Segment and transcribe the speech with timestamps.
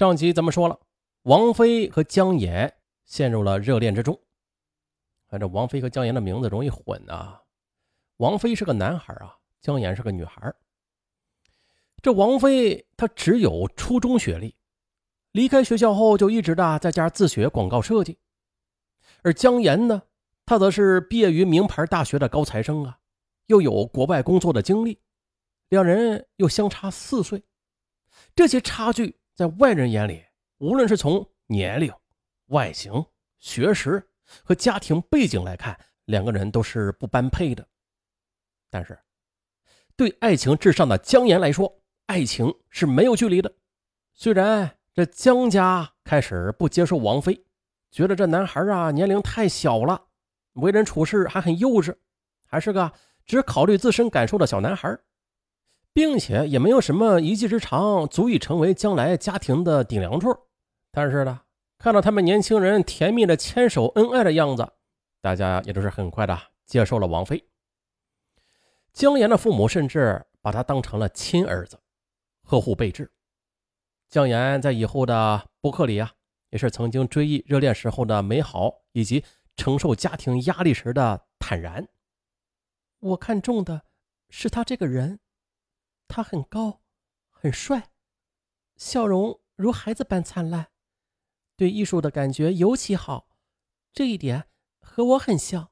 [0.00, 0.80] 上集咱们说了，
[1.24, 4.18] 王菲和姜岩陷入了热恋之中。
[5.26, 7.42] 啊，这王菲和姜岩的名字容易混啊。
[8.16, 10.54] 王菲是个男孩啊，姜岩是个女孩。
[12.00, 14.56] 这王菲她只有初中学历，
[15.32, 18.18] 离开学校后就一直的在家自学广告设计。
[19.20, 20.04] 而姜岩呢，
[20.46, 23.00] 他则是毕业于名牌大学的高材生啊，
[23.48, 24.98] 又有国外工作的经历，
[25.68, 27.44] 两人又相差四岁，
[28.34, 29.19] 这些差距。
[29.40, 30.22] 在外人眼里，
[30.58, 31.90] 无论是从年龄、
[32.48, 32.92] 外形、
[33.38, 34.06] 学识
[34.44, 37.66] 和家庭背景来看，两个人都是不般配的。
[38.68, 38.98] 但是，
[39.96, 43.50] 对爱情至上的姜岩来说，爱情是没有距离的。
[44.12, 47.42] 虽然这姜家开始不接受王菲，
[47.90, 50.08] 觉得这男孩啊年龄太小了，
[50.52, 51.96] 为人处事还很幼稚，
[52.44, 52.92] 还是个
[53.24, 54.98] 只考虑自身感受的小男孩。
[55.92, 60.28] 并且也没有什么一技之长，足以成为将来家庭的顶梁柱。
[60.92, 61.40] 但是呢，
[61.78, 64.72] 看到他们年轻人甜蜜的牵手恩爱的样子，
[65.20, 67.44] 大家也都是很快的接受了王菲。
[68.92, 71.78] 姜岩的父母甚至把他当成了亲儿子，
[72.42, 73.10] 呵护备至。
[74.08, 76.12] 姜岩在以后的博客里啊，
[76.50, 79.24] 也是曾经追忆热恋时候的美好，以及
[79.56, 81.86] 承受家庭压力时的坦然。
[82.98, 83.82] 我看中的
[84.28, 85.20] 是他这个人。
[86.10, 86.80] 他很高，
[87.30, 87.92] 很帅，
[88.76, 90.66] 笑容如孩子般灿烂，
[91.56, 93.28] 对艺术的感觉尤其好，
[93.92, 94.48] 这一点
[94.80, 95.70] 和我很像。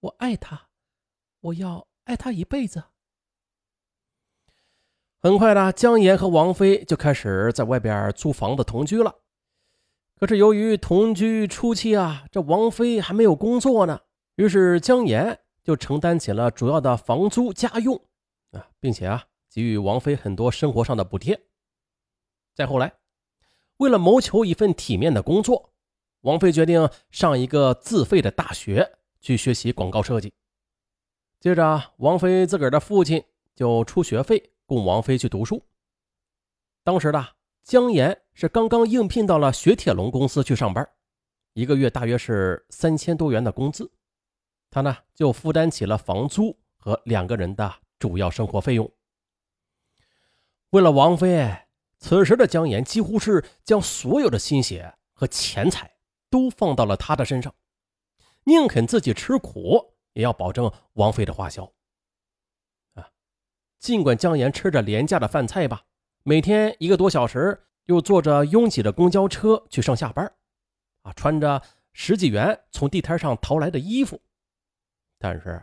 [0.00, 0.68] 我爱他，
[1.40, 2.84] 我要爱他一辈子。
[5.18, 9.22] 很快的，姜岩和王菲就开始在外边租房子同居了。
[10.14, 14.02] 可是由于同居初期啊，这王菲还没有工作呢，
[14.36, 17.96] 于是姜岩就承担起了主要的房租家用
[18.52, 19.24] 啊，并且啊。
[19.50, 21.40] 给予王菲很多生活上的补贴。
[22.54, 22.92] 再后来，
[23.78, 25.72] 为了谋求一份体面的工作，
[26.22, 30.32] 王菲决定上一个自费的大学去学习广告设计。
[31.40, 33.24] 接着，王菲自个儿的父亲
[33.54, 35.64] 就出学费供王菲去读书。
[36.82, 37.24] 当时的
[37.62, 40.88] 姜岩是刚刚应聘到了雪铁龙公司去上班，
[41.52, 43.88] 一个月大约是三千多元的工资，
[44.68, 48.90] 他呢就负担起了房租和两个人的主要生活费用。
[50.70, 51.66] 为了王菲，
[51.98, 55.90] 此时的姜岩几乎是将所有的心血和钱财
[56.28, 57.54] 都放到了她的身上，
[58.44, 61.64] 宁肯自己吃苦，也要保证王菲的花销。
[62.94, 63.08] 啊，
[63.78, 65.84] 尽管姜岩吃着廉价的饭菜吧，
[66.22, 70.30] 每天一个多小时，又坐着拥挤的公交车去上下班，
[71.00, 71.62] 啊，穿着
[71.94, 74.20] 十几元从地摊上淘来的衣服，
[75.18, 75.62] 但是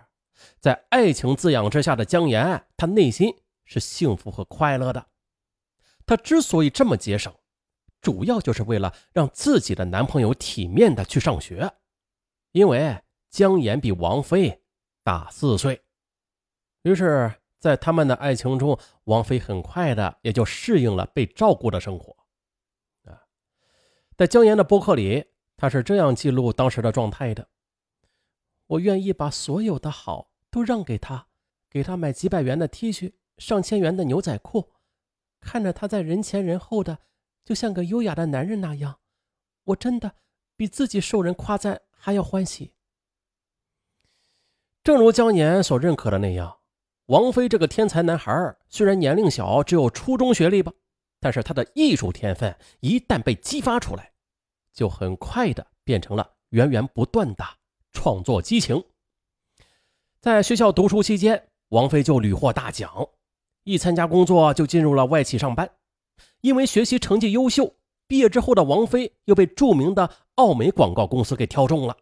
[0.60, 3.32] 在爱情滋养之下的姜岩，他内心。
[3.66, 5.08] 是幸福和快乐的。
[6.06, 7.34] 她之所以这么节省，
[8.00, 11.74] 主要就是为了让自己的男朋友体面的去上学。
[12.52, 14.64] 因为姜岩比王菲
[15.04, 15.84] 大四岁，
[16.84, 22.16] 于是，在他们的爱情中，王菲很快的也就适应了被照顾的生活。
[23.04, 23.26] 啊，
[24.16, 25.26] 在姜岩的博客里，
[25.58, 27.50] 他是这样记录当时的状态的
[28.68, 31.28] ：“我愿意把所有的好都让给他，
[31.70, 34.72] 给他买几百元的 T 恤。”上千元的牛仔裤，
[35.42, 37.00] 看着他在人前人后的，
[37.44, 39.00] 就像个优雅的男人那样，
[39.66, 40.16] 我真的
[40.56, 42.74] 比自己受人夸赞还要欢喜。
[44.84, 46.60] 正如江年所认可的那样，
[47.08, 50.72] 王菲这个天才男孩虽然年龄小，只有初中学历吧，
[51.20, 54.14] 但是他的艺术天分一旦被激发出来，
[54.74, 57.44] 就很快的变成了源源不断的
[57.92, 58.84] 创作激情。
[60.20, 63.10] 在学校读书期间，王菲就屡获大奖。
[63.66, 65.68] 一参加工作就进入了外企上班，
[66.42, 67.76] 因为学习成绩优秀，
[68.08, 71.98] 毕业之后的王菲又被著名的奥美广告公司给挑中了。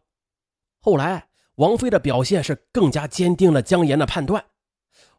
[0.81, 4.43] 后来，王菲的表现是更加坚定了姜岩的判断。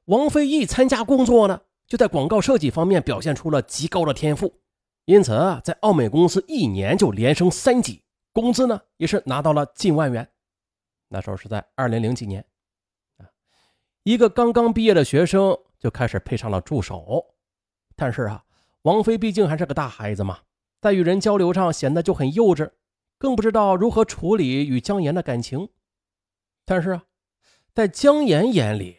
[0.05, 4.61] 王菲一参加工作呢，就在广告设计方面表现出了极高的天赋，
[5.07, 5.33] 因此
[5.65, 8.03] 在奥美公司一年就连升三级，
[8.35, 10.29] 工资呢也是拿到了近万元。
[11.09, 12.45] 那时候是在二零零几年，
[13.17, 13.25] 啊，
[14.03, 15.59] 一个刚刚毕业的学生。
[15.85, 17.35] 就开始配上了助手，
[17.95, 18.43] 但是啊，
[18.85, 20.41] 王菲毕竟还是个大孩子嘛，
[20.81, 22.71] 在与人交流上显得就很幼稚，
[23.19, 25.69] 更不知道如何处理与姜岩的感情。
[26.65, 27.05] 但是啊，
[27.75, 28.97] 在姜岩眼里，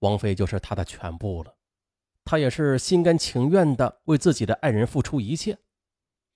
[0.00, 1.56] 王菲就是他的全部了，
[2.26, 5.56] 他也是心甘情愿的为自己的爱人付出一切。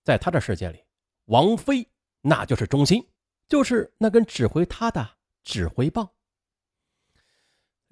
[0.05, 0.83] 在他的世界里，
[1.27, 1.87] 王菲
[2.23, 3.07] 那就是中心，
[3.47, 6.14] 就是那根指挥他的指挥棒。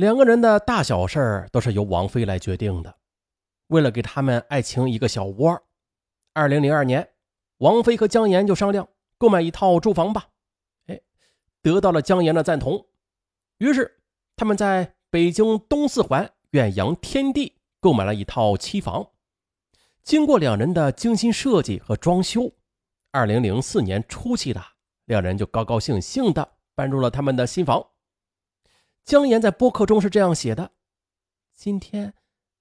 [0.02, 2.92] 两个人的大小事儿都是由王菲来决定的。
[3.68, 5.62] 为了给他们爱情一个小窝，
[6.32, 7.08] 二零零二年，
[7.58, 10.26] 王菲和姜岩就商量购买一套住房吧。
[10.88, 11.00] 哎，
[11.62, 12.84] 得到了姜岩的赞同，
[13.58, 14.02] 于是
[14.34, 19.08] 他们在北京东四环远洋天地购买了一套期房。
[20.02, 22.52] 经过两人的精心设计和装修，
[23.12, 24.60] 二零零四年初期的
[25.04, 27.91] 两人就高高兴兴的搬入了他们的新房。
[29.04, 30.72] 姜岩在播客中是这样写的
[31.52, 32.14] ：“今天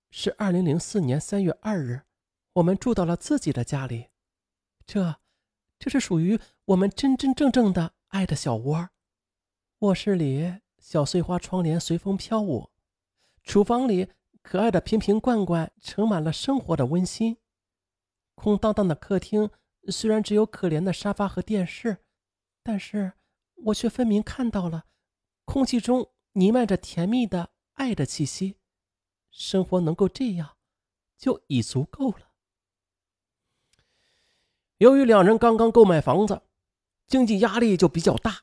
[0.10, 2.02] 是二零零四年三月二日。”
[2.56, 4.10] 我们住到了自己的家里，
[4.86, 5.22] 这，
[5.80, 8.90] 这是属于我们真真正正的爱的小窝。
[9.80, 12.70] 卧室里小碎花窗帘随风飘舞，
[13.42, 14.10] 厨房里
[14.42, 17.38] 可爱的瓶瓶罐罐盛满了生活的温馨。
[18.36, 19.50] 空荡荡的客厅
[19.88, 22.00] 虽然只有可怜的沙发和电视，
[22.62, 23.14] 但是
[23.56, 24.88] 我却分明看到了，
[25.46, 28.58] 空气中弥漫着甜蜜的爱的气息。
[29.30, 30.58] 生活能够这样，
[31.18, 32.32] 就已足够了。
[34.78, 36.42] 由于两人刚刚购买房子，
[37.08, 38.42] 经济压力就比较大，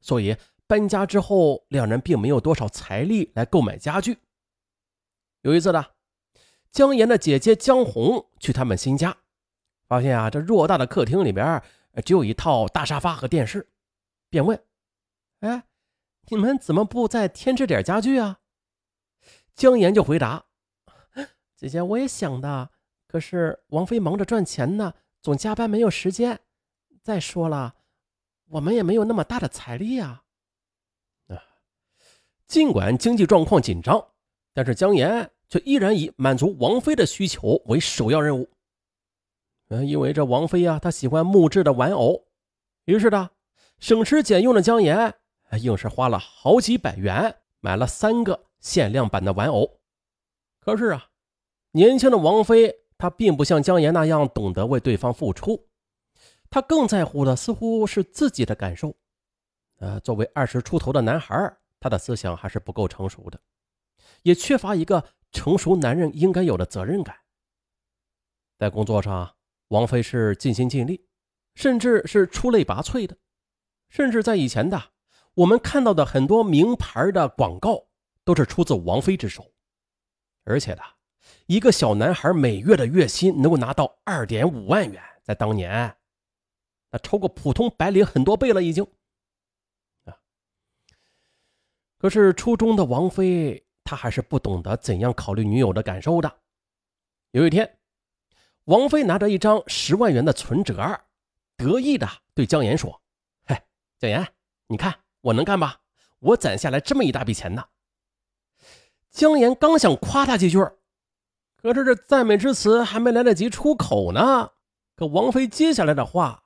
[0.00, 0.36] 所以
[0.66, 4.18] 搬家之后，两人并没有多少财力来购买家具。
[5.40, 5.82] 有一次呢，
[6.70, 9.16] 姜岩的姐姐姜红去他们新家，
[9.86, 11.62] 发现啊，这偌大的客厅里边
[12.04, 13.66] 只有一套大沙发和电视，
[14.28, 14.62] 便问
[15.40, 15.64] ：“哎，
[16.28, 18.40] 你们怎么不再添置点家具啊？”
[19.54, 20.46] 姜岩就回答
[21.56, 22.70] ：“姐姐，我也想的，
[23.06, 26.40] 可是王菲忙着赚钱呢。”总加班没有时间，
[27.00, 27.76] 再说了，
[28.48, 30.24] 我们也没有那么大的财力呀。
[31.28, 31.38] 啊，
[32.48, 34.04] 尽管经济状况紧张，
[34.52, 38.50] 但是姜岩却依然以满足王菲的需求为首要任务。
[39.68, 42.26] 嗯，因为这王菲啊，她喜欢木质的玩偶，
[42.86, 43.30] 于是呢，
[43.78, 45.14] 省吃俭用的姜岩
[45.52, 49.82] 他硬是花了好几百元买了三个限量版的玩偶。
[50.58, 51.10] 可是啊，
[51.72, 52.78] 年轻的王菲。
[52.96, 55.68] 他并不像姜岩那样懂得为对方付出，
[56.48, 58.96] 他更在乎的似乎是自己的感受。
[59.78, 63.40] 呃，作为二十出头的男孩，他的思想还是不够成熟的，
[64.22, 67.16] 也缺乏一个成熟男人应该有的责任感。
[68.56, 69.34] 在工作上，
[69.66, 71.08] 王菲是尽心尽力，
[71.56, 73.16] 甚至是出类拔萃的，
[73.88, 74.91] 甚至在以前的
[75.34, 77.86] 我们看到的很多名牌的广告，
[78.24, 79.50] 都是出自王菲之手，
[80.44, 80.82] 而且的。
[81.46, 85.96] 一个小男孩每月的月薪能够拿到二点五万元，在当年，
[86.90, 88.84] 那超过普通白领很多倍了，已经。
[90.04, 90.18] 啊，
[91.98, 96.40] 可是初中的王菲，她还是不懂得怎样考虑女友的感受的。
[97.30, 97.78] 有一天，
[98.64, 101.00] 王菲拿着一张十万元的存折，
[101.56, 103.00] 得意的对姜岩说
[103.46, 103.60] ：“嘿，
[103.98, 104.26] 姜岩，
[104.66, 105.80] 你看我能干吧？
[106.20, 107.64] 我攒下来这么一大笔钱呢。”
[109.10, 110.58] 姜岩刚想夸他几句。
[111.56, 114.50] 可是这赞美之词还没来得及出口呢，
[114.96, 116.44] 可王菲接下来的话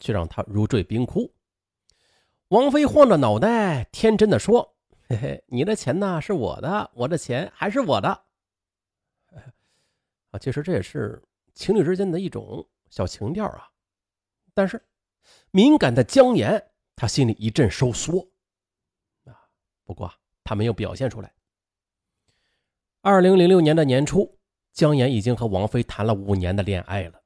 [0.00, 1.32] 却让他如坠冰窟。
[2.48, 4.74] 王菲晃着脑袋，天真的说
[5.08, 8.08] ：“嘿嘿，你的钱呢是我的，我的钱还是我的。
[10.32, 11.22] ”啊，其实这也是
[11.54, 13.68] 情侣之间的一种小情调啊。
[14.54, 14.82] 但是
[15.50, 16.67] 敏感的姜岩，
[16.98, 18.28] 他心里一阵收缩
[19.24, 19.32] 啊。
[19.84, 20.12] 不过
[20.44, 21.32] 他没有表现出来。
[23.00, 24.34] 二零零六年的年初。
[24.70, 27.20] 姜岩已经和王菲谈了五年的恋爱了，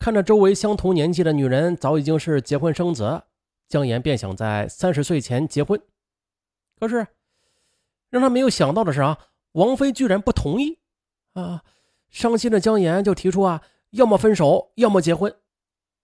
[0.00, 3.22] 看着周围相同年纪的女人早已经是结婚生子，
[3.68, 5.80] 姜岩便想在三十岁前结婚。
[6.76, 7.06] 可是，
[8.08, 10.80] 让他没有想到的是啊，王菲居然不同意
[11.34, 11.62] 啊！
[12.08, 15.32] 伤心的姜岩就提出啊，要么分手，要么结婚。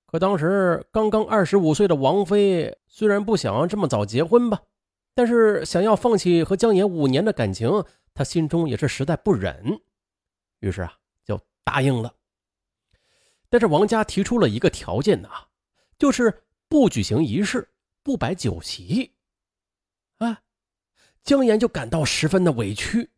[0.06, 4.62] 可当时刚刚二十五岁的王菲虽然不想这么早结婚吧，
[5.14, 7.68] 但是想要放弃和姜岩五年的感情，
[8.14, 9.80] 她心中也是实在不忍。
[10.60, 10.94] 于是啊，
[11.24, 12.14] 就答应了。
[13.48, 15.28] 但是王家提出了一个条件呢，
[15.98, 17.68] 就是不举行仪式，
[18.02, 19.12] 不摆酒席。
[20.18, 20.40] 啊，
[21.24, 23.10] 姜岩就感到十分的委屈。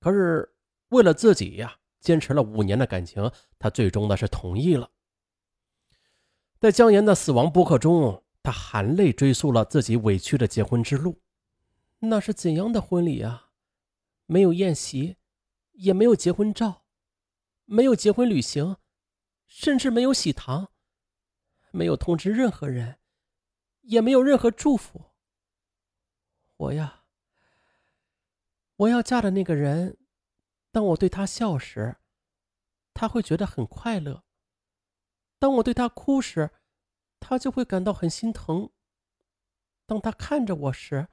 [0.00, 0.52] 可是
[0.88, 4.90] 为了自己呀，坚持了五年的感情，他最终呢是同意了。
[6.64, 11.20] 在姜岩的死亡播客中，他含泪追溯了自己委屈的结婚之路。
[11.98, 13.50] 那是怎样的婚礼啊？
[14.24, 15.18] 没有宴席。
[15.72, 16.86] 也没有结婚照，
[17.66, 18.78] 没有结婚旅行，
[19.46, 20.70] 甚至没有喜糖，
[21.70, 22.98] 没有通知任何人，
[23.82, 25.10] 也没有任何祝福。
[26.56, 27.02] 我呀，
[28.76, 29.98] 我要嫁的那个人，
[30.72, 31.96] 当我对他笑时，
[32.94, 34.22] 他会觉得很快乐；
[35.44, 36.52] 当我对他哭时，
[37.20, 38.70] 他就会感到很心疼；
[39.84, 41.08] 当他看着我时，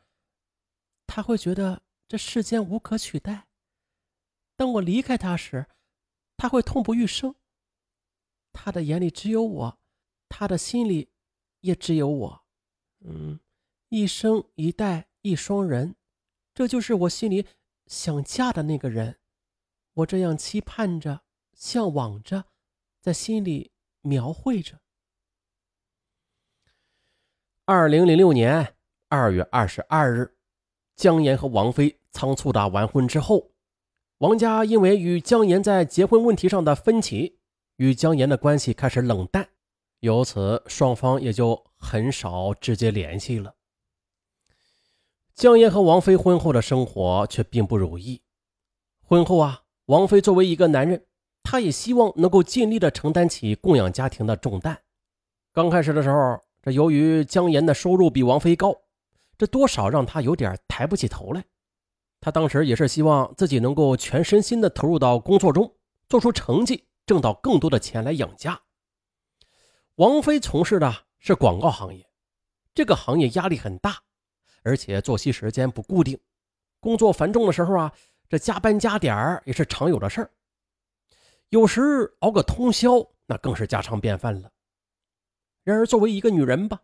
[1.06, 3.50] 他会觉得这世间无可取代。
[4.56, 5.68] 当我离开他时，
[6.38, 7.36] 他会痛不欲生。
[8.54, 9.80] 他的眼里只有我，
[10.30, 11.12] 他的心里
[11.60, 12.46] 也只有我。
[13.02, 13.38] 嗯，
[13.90, 15.98] 一生一代一双人，
[16.54, 17.46] 这就是我心里
[17.86, 19.20] 想嫁的那个人。
[19.96, 22.46] 我这样期盼着，向往着，
[23.02, 24.80] 在心里描绘着。
[27.66, 28.76] 二零零六年
[29.08, 30.36] 二月二十二日，
[30.96, 33.52] 姜岩和王菲仓促的完婚之后，
[34.18, 37.40] 王家因为与姜岩在结婚问题上的分歧，
[37.78, 39.48] 与姜岩的关系开始冷淡，
[40.00, 43.56] 由此双方也就很少直接联系了。
[45.34, 48.22] 姜岩和王菲婚后的生活却并不如意。
[49.02, 51.06] 婚后啊，王菲作为一个男人，
[51.44, 54.80] 他也希望能够尽力的承担起供养家庭的重担。
[55.52, 56.40] 刚开始的时候。
[56.64, 58.72] 这由于姜岩的收入比王菲高，
[59.36, 61.44] 这多少让他有点抬不起头来。
[62.20, 65.74] 他当时也是希望自己能够全身心的投入到工作中，
[66.08, 68.62] 做出成绩，挣到更多的钱来养家。
[69.96, 72.08] 王菲从事的是广告行业，
[72.76, 73.98] 这个行业压力很大，
[74.62, 76.20] 而且作息时间不固定，
[76.80, 77.92] 工作繁重的时候啊，
[78.30, 80.30] 这加班加点也是常有的事儿。
[81.52, 84.50] 有时熬个通宵，那更是家常便饭了。
[85.64, 86.82] 然而，作为一个女人吧，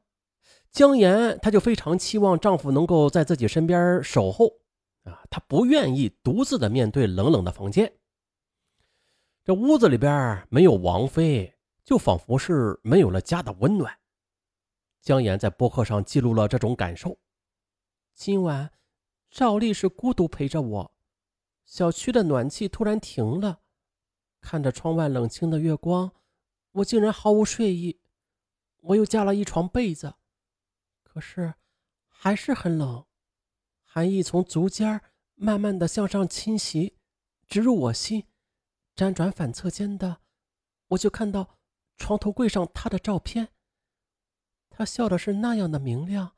[0.71, 4.59] 姜妍她就非常期望丈夫能够在自己身边守候
[5.03, 7.93] 啊，她不愿意独自的面对冷冷的房间。
[9.45, 11.55] 这屋子里边没有王菲，
[11.85, 13.97] 就仿佛是没有了家的温暖。
[15.01, 17.17] 姜妍在博客上记录了这种感受：
[18.13, 18.69] 今晚，
[19.31, 20.91] 照例是孤独陪着我，
[21.63, 23.61] 小区的暖气突然停了，
[24.39, 26.11] 看着窗外冷清的月光，
[26.71, 27.99] 我竟然毫无睡意。
[28.77, 30.15] 我又加了一床被子，
[31.03, 31.55] 可是
[32.07, 33.05] 还是很冷，
[33.83, 35.01] 寒意从足尖儿
[35.35, 36.97] 慢慢的向上侵袭，
[37.47, 38.25] 直入我心。
[38.95, 40.21] 辗转反侧间的，
[40.87, 41.59] 我就看到
[41.97, 43.49] 床头柜上他的照片。
[44.69, 46.35] 他笑的是那样的明亮，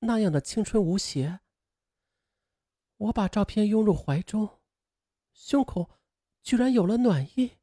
[0.00, 1.40] 那样的青春无邪。
[2.96, 4.60] 我把照片拥入怀中，
[5.32, 5.88] 胸口
[6.48, 7.58] 居然有了暖意。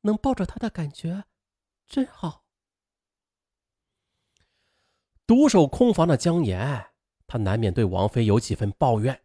[0.00, 1.22] 能抱着他的感觉。
[1.86, 2.44] 真好。
[5.24, 6.84] 独守空房的姜岩，
[7.28, 9.22] 他难免对王菲有几分抱怨，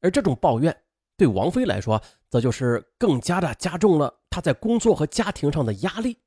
[0.00, 0.84] 而这种抱怨
[1.16, 2.00] 对王菲来说，
[2.30, 6.22] 则就是更加的加重了他在工作和家庭上的压力。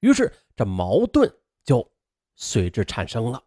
[0.00, 1.32] 于是，这矛盾
[1.62, 1.88] 就
[2.34, 3.44] 随之产生了。